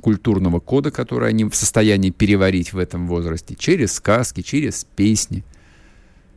[0.00, 5.44] культурного кода, который они в состоянии переварить в этом возрасте, через сказки, через песни,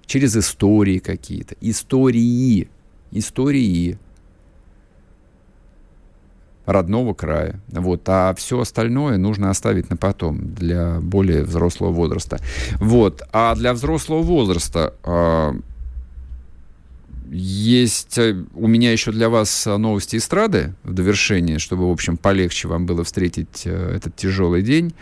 [0.06, 1.56] через истории какие-то.
[1.62, 2.68] Истории.
[3.12, 3.98] Истории
[6.66, 7.60] родного края.
[7.70, 8.02] Вот.
[8.08, 12.40] А все остальное нужно оставить на потом, для более взрослого возраста.
[12.76, 13.22] Вот.
[13.32, 15.54] А для взрослого возраста э,
[17.32, 22.68] есть э, у меня еще для вас новости эстрады в довершение, чтобы, в общем, полегче
[22.68, 24.94] вам было встретить э, этот тяжелый день.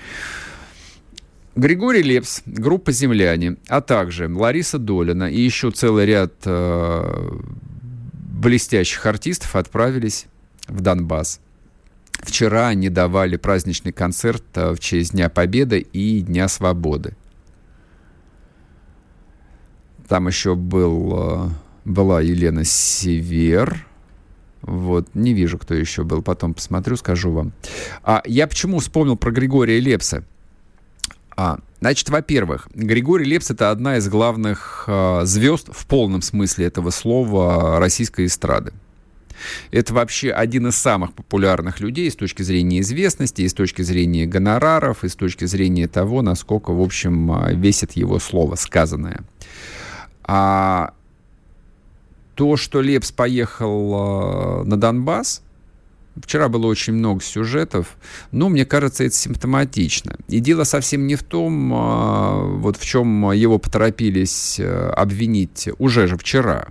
[1.55, 7.30] Григорий Лепс, группа «Земляне», а также Лариса Долина и еще целый ряд э,
[8.14, 10.28] блестящих артистов отправились
[10.68, 11.41] в Донбасс.
[12.22, 17.15] Вчера они давали праздничный концерт э, в честь Дня Победы и Дня Свободы.
[20.07, 21.49] Там еще был, э,
[21.86, 23.88] была Елена Север.
[24.61, 26.22] Вот, не вижу, кто еще был.
[26.22, 27.53] Потом посмотрю, скажу вам.
[28.03, 30.24] А я почему вспомнил про Григория Лепса?
[31.36, 36.91] А, значит, во-первых, Григорий Лепс это одна из главных э, звезд в полном смысле этого
[36.91, 38.74] слова российской эстрады.
[39.71, 44.25] Это вообще один из самых популярных людей с точки зрения известности, и с точки зрения
[44.25, 49.21] гонораров, и с точки зрения того, насколько, в общем, а, весит его слово сказанное.
[50.23, 50.93] А
[52.35, 55.43] то, что Лепс поехал а, на Донбасс,
[56.21, 57.95] Вчера было очень много сюжетов,
[58.33, 60.17] но мне кажется, это симптоматично.
[60.27, 66.17] И дело совсем не в том, а, вот в чем его поторопились обвинить уже же
[66.17, 66.67] вчера.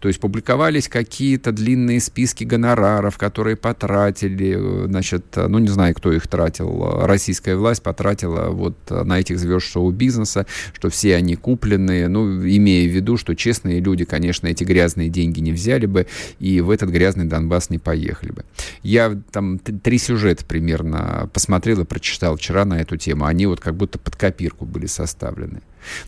[0.00, 6.26] То есть публиковались какие-то длинные списки гонораров, которые потратили, значит, ну не знаю, кто их
[6.28, 12.88] тратил, российская власть потратила вот на этих звезд шоу-бизнеса, что все они купленные, ну, имея
[12.88, 16.06] в виду, что честные люди, конечно, эти грязные деньги не взяли бы
[16.38, 18.44] и в этот грязный Донбасс не поехали бы.
[18.82, 23.24] Я там три сюжета примерно посмотрел и прочитал вчера на эту тему.
[23.24, 25.62] Они вот как будто под копирку были составлены.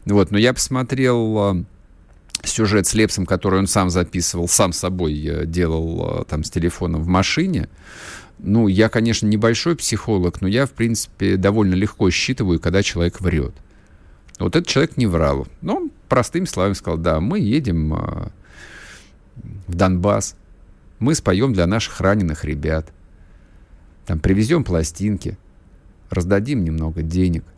[0.04, 1.64] Вот, но я посмотрел
[2.45, 6.99] сюжет с Лепсом, который он сам записывал, сам собой э, делал э, там с телефона
[6.99, 7.68] в машине.
[8.39, 13.55] Ну, я, конечно, небольшой психолог, но я, в принципе, довольно легко считываю, когда человек врет.
[14.39, 15.47] Вот этот человек не врал.
[15.61, 18.28] Но он простыми словами сказал, да, мы едем э,
[19.66, 20.37] в Донбасс,
[20.99, 22.93] мы споем для наших раненых ребят,
[24.07, 25.39] там привезем пластинки,
[26.11, 27.45] раздадим немного денег–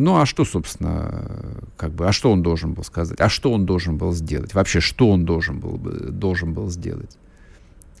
[0.00, 3.20] ну, а что, собственно, как бы, а что он должен был сказать?
[3.20, 4.54] А что он должен был сделать?
[4.54, 7.16] Вообще, что он должен был, должен был сделать?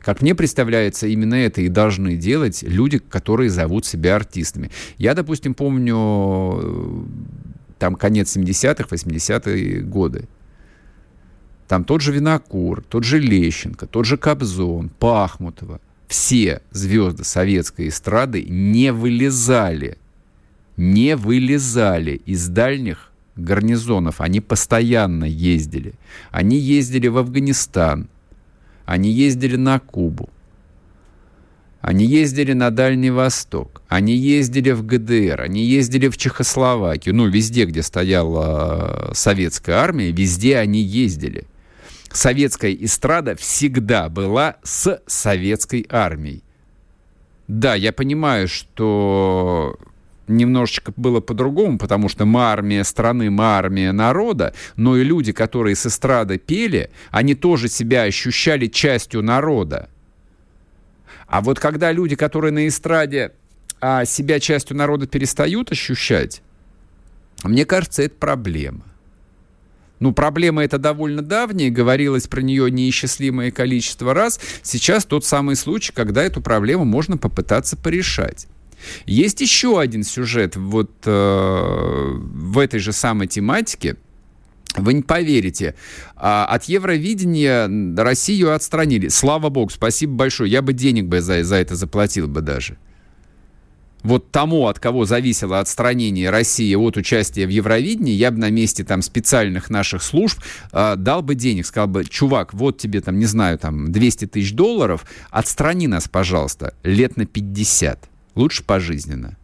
[0.00, 4.70] Как мне представляется, именно это и должны делать люди, которые зовут себя артистами.
[4.96, 7.06] Я, допустим, помню
[7.78, 10.28] там конец 70-х, 80-е годы.
[11.68, 15.80] Там тот же Винокур, тот же Лещенко, тот же Кобзон, Пахмутова.
[16.08, 19.98] Все звезды советской эстрады не вылезали
[20.76, 24.20] не вылезали из дальних гарнизонов.
[24.20, 25.94] Они постоянно ездили.
[26.30, 28.08] Они ездили в Афганистан.
[28.84, 30.28] Они ездили на Кубу.
[31.80, 37.64] Они ездили на Дальний Восток, они ездили в ГДР, они ездили в Чехословакию, ну, везде,
[37.64, 41.44] где стояла советская армия, везде они ездили.
[42.12, 46.42] Советская эстрада всегда была с советской армией.
[47.48, 49.78] Да, я понимаю, что
[50.36, 55.76] немножечко было по-другому, потому что мы армия страны, мы армия народа, но и люди, которые
[55.76, 59.88] с эстрады пели, они тоже себя ощущали частью народа.
[61.26, 63.32] А вот когда люди, которые на эстраде
[63.80, 66.42] а, себя частью народа перестают ощущать,
[67.44, 68.82] мне кажется, это проблема.
[70.00, 74.40] Ну, проблема эта довольно давняя, говорилось про нее неисчислимое количество раз.
[74.62, 78.46] Сейчас тот самый случай, когда эту проблему можно попытаться порешать.
[79.06, 83.96] Есть еще один сюжет вот э, в этой же самой тематике.
[84.76, 85.74] Вы не поверите,
[86.14, 89.08] а, от Евровидения Россию отстранили.
[89.08, 90.50] Слава богу, спасибо большое.
[90.50, 92.78] Я бы денег бы за, за это заплатил бы даже
[94.02, 98.84] вот тому, от кого зависело отстранение России от участия в Евровидении, я бы на месте
[98.84, 100.38] там специальных наших служб
[100.72, 104.52] э, дал бы денег, сказал бы, чувак, вот тебе там, не знаю, там 200 тысяч
[104.52, 109.36] долларов, отстрани нас, пожалуйста, лет на 50, лучше пожизненно.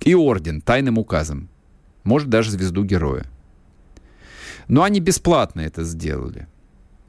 [0.00, 1.48] И орден тайным указом,
[2.04, 3.26] может даже звезду героя.
[4.68, 6.48] Но они бесплатно это сделали.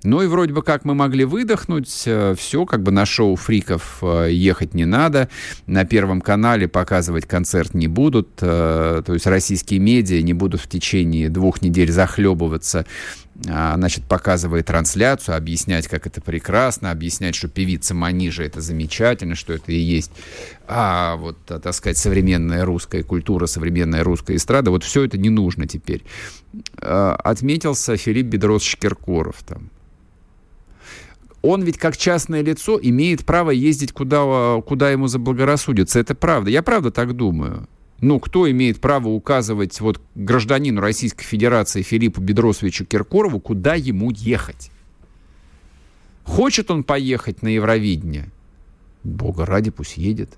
[0.04, 3.98] Ну и вроде бы как мы могли выдохнуть, э, все, как бы на шоу фриков
[4.02, 5.28] э, ехать не надо,
[5.66, 10.70] на Первом канале показывать концерт не будут, э, то есть российские медиа не будут в
[10.70, 12.86] течение двух недель захлебываться
[13.42, 19.72] значит, показывая трансляцию, объяснять, как это прекрасно, объяснять, что певица Манижа это замечательно, что это
[19.72, 20.12] и есть,
[20.68, 25.68] а вот, так сказать, современная русская культура, современная русская эстрада, вот все это не нужно
[25.68, 26.04] теперь.
[26.82, 29.70] Отметился Филипп Бедрос-Шкиркоров там
[31.44, 36.00] он ведь как частное лицо имеет право ездить куда, куда ему заблагорассудится.
[36.00, 36.50] Это правда.
[36.50, 37.68] Я правда так думаю.
[38.00, 44.72] Ну, кто имеет право указывать вот гражданину Российской Федерации Филиппу Бедросовичу Киркорову, куда ему ехать?
[46.24, 48.30] Хочет он поехать на Евровидение?
[49.04, 50.38] Бога ради, пусть едет.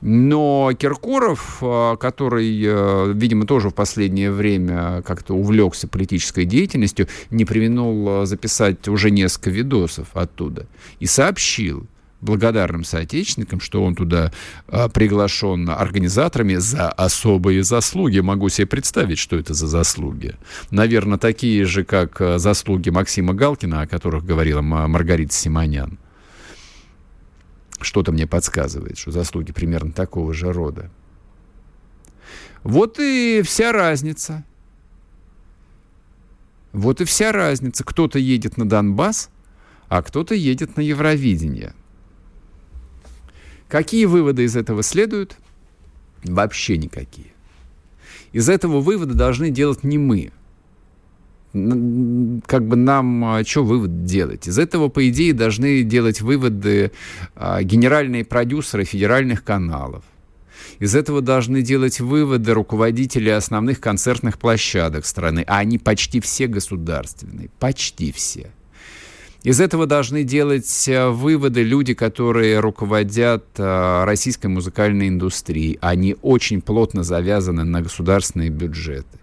[0.00, 7.44] Но Киркоров, а, который, э, видимо, тоже в последнее время как-то увлекся политической деятельностью, не
[7.44, 10.66] применил э, записать уже несколько видосов оттуда
[11.00, 11.86] и сообщил
[12.20, 14.32] благодарным соотечественникам, что он туда
[14.68, 18.20] а, приглашен организаторами за особые заслуги.
[18.20, 20.34] Могу себе представить, что это за заслуги.
[20.70, 25.98] Наверное, такие же, как э, заслуги Максима Галкина, о которых говорила Маргарита Симонян.
[27.80, 30.90] Что-то мне подсказывает, что заслуги примерно такого же рода.
[32.62, 34.44] Вот и вся разница.
[36.72, 37.84] Вот и вся разница.
[37.84, 39.30] Кто-то едет на Донбасс,
[39.88, 41.74] а кто-то едет на Евровидение.
[43.68, 45.36] Какие выводы из этого следуют?
[46.24, 47.28] Вообще никакие.
[48.32, 50.32] Из этого вывода должны делать не мы,
[51.52, 54.46] как бы нам а, что вывод делать?
[54.46, 56.92] Из этого, по идее, должны делать выводы
[57.34, 60.04] а, генеральные продюсеры федеральных каналов.
[60.80, 67.48] Из этого должны делать выводы руководители основных концертных площадок страны, а они почти все государственные,
[67.58, 68.50] почти все.
[69.42, 75.78] Из этого должны делать а, выводы люди, которые руководят российской музыкальной индустрией.
[75.80, 79.18] Они очень плотно завязаны на государственные бюджеты.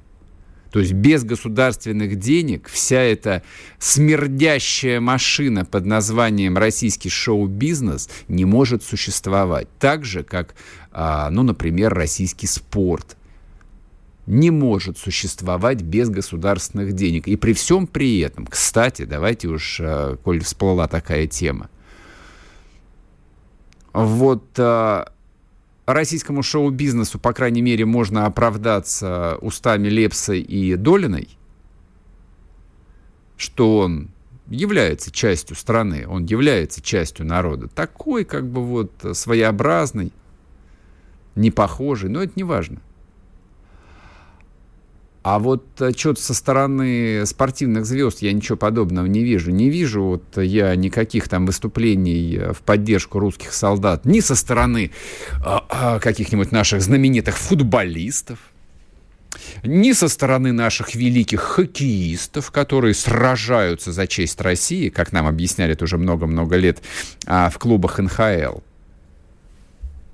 [0.74, 3.44] То есть без государственных денег вся эта
[3.78, 9.68] смердящая машина под названием российский шоу-бизнес не может существовать.
[9.78, 10.56] Так же, как,
[10.92, 13.18] а, ну, например, российский спорт
[14.26, 17.28] не может существовать без государственных денег.
[17.28, 21.70] И при всем при этом, кстати, давайте уж, а, коль всплыла такая тема,
[23.94, 25.12] вот а,
[25.86, 31.30] российскому шоу-бизнесу, по крайней мере, можно оправдаться устами Лепса и Долиной,
[33.38, 34.10] что он
[34.48, 37.68] является частью страны, он является частью народа.
[37.68, 40.12] Такой, как бы вот своеобразный,
[41.36, 42.80] непохожий, но это не важно.
[45.24, 49.52] А вот э, что-то со стороны спортивных звезд я ничего подобного не вижу.
[49.52, 54.92] Не вижу вот я никаких там выступлений э, в поддержку русских солдат ни со стороны
[55.42, 58.38] а, а, каких-нибудь наших знаменитых футболистов,
[59.64, 65.98] ни со стороны наших великих хоккеистов, которые сражаются за честь России, как нам объясняли уже
[65.98, 66.82] много-много лет
[67.26, 68.60] а, в клубах НХЛ.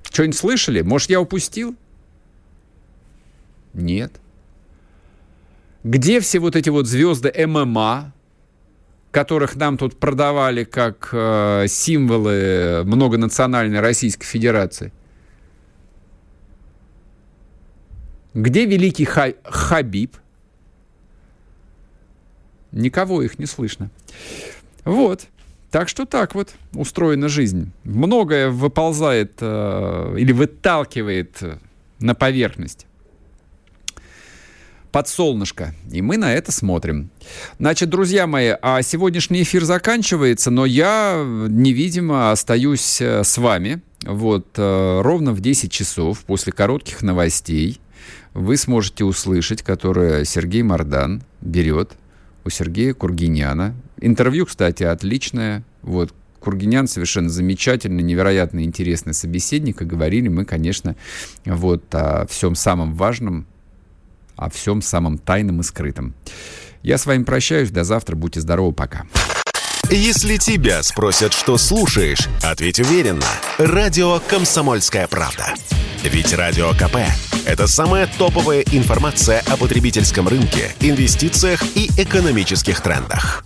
[0.08, 0.82] Что-нибудь слышали?
[0.82, 1.74] Может, я упустил?
[3.74, 4.12] Нет.
[5.82, 8.12] Где все вот эти вот звезды ММА,
[9.10, 14.92] которых нам тут продавали как э, символы многонациональной Российской Федерации?
[18.34, 20.16] Где великий ха Хабиб?
[22.72, 23.90] Никого их не слышно.
[24.84, 25.26] Вот.
[25.70, 27.72] Так что так вот устроена жизнь.
[27.84, 31.42] Многое выползает э, или выталкивает
[32.00, 32.86] на поверхность
[34.90, 35.74] под солнышко.
[35.90, 37.10] И мы на это смотрим.
[37.58, 43.82] Значит, друзья мои, а сегодняшний эфир заканчивается, но я невидимо остаюсь э, с вами.
[44.04, 47.80] Вот э, ровно в 10 часов после коротких новостей
[48.34, 51.92] вы сможете услышать, которое Сергей Мардан берет
[52.44, 53.74] у Сергея Кургиняна.
[54.00, 55.64] Интервью, кстати, отличное.
[55.82, 60.96] Вот, Кургинян совершенно замечательный, невероятно интересный собеседник, и говорили мы, конечно,
[61.44, 63.46] вот о всем самом важном,
[64.40, 66.14] о всем самом тайном и скрытом.
[66.82, 69.04] Я с вами прощаюсь, до завтра, будьте здоровы, пока.
[69.90, 73.26] Если тебя спросят, что слушаешь, ответь уверенно.
[73.58, 75.54] Радио «Комсомольская правда».
[76.04, 76.96] Ведь Радио КП–
[77.44, 83.44] это самая топовая информация о потребительском рынке, инвестициях и экономических трендах.